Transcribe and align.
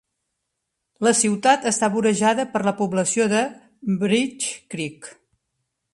La 1.07 1.13
ciutat 1.19 1.67
està 1.73 1.89
vorejada 1.97 2.47
per 2.55 2.63
la 2.69 2.75
població 2.81 3.27
de 3.35 3.45
Bridge 4.05 4.53
Creek. 4.77 5.13